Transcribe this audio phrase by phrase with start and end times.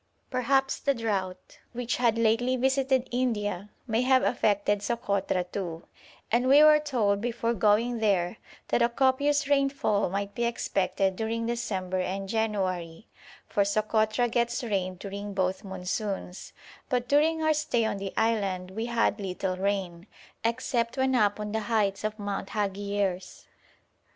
[0.31, 5.85] Perhaps the drought which had lately visited India may have affected Sokotra too;
[6.31, 8.37] and we were told before going there
[8.69, 13.09] that a copious rainfall might be expected during December and January,
[13.47, 16.51] for Sokotra gets rain during both monsoons;
[16.89, 20.07] but during our stay on the island we had little rain,
[20.43, 23.45] except when up on the heights of Mount Haghiers.